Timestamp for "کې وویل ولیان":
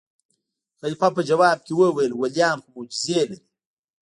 1.65-2.57